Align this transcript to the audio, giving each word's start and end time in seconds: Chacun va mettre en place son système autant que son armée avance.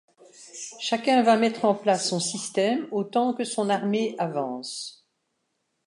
Chacun 0.79 1.21
va 1.21 1.37
mettre 1.37 1.63
en 1.65 1.75
place 1.75 2.07
son 2.09 2.19
système 2.19 2.87
autant 2.89 3.35
que 3.35 3.43
son 3.43 3.69
armée 3.69 4.15
avance. 4.17 5.05